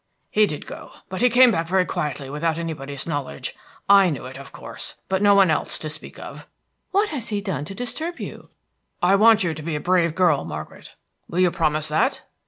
"He 0.31 0.47
did 0.47 0.65
go; 0.65 0.93
but 1.09 1.21
he 1.21 1.29
came 1.29 1.51
back 1.51 1.67
very 1.67 1.85
quietly 1.85 2.27
without 2.27 2.57
anybody's 2.57 3.05
knowledge. 3.05 3.55
I 3.87 4.09
knew 4.09 4.25
it, 4.25 4.35
of 4.35 4.51
course; 4.51 4.95
but 5.09 5.21
no 5.21 5.35
one 5.35 5.51
else, 5.51 5.77
to 5.77 5.91
speak 5.91 6.17
of." 6.17 6.47
"What 6.89 7.09
has 7.09 7.27
he 7.29 7.39
done 7.39 7.65
to 7.65 7.75
disturb 7.75 8.19
you?" 8.19 8.49
"I 9.03 9.13
want 9.13 9.43
you 9.43 9.53
to 9.53 9.61
be 9.61 9.75
a 9.75 9.79
brave 9.79 10.15
girl, 10.15 10.43
Margaret, 10.43 10.95
will 11.29 11.39
you 11.41 11.51
promise 11.51 11.87
that?" 11.89 12.23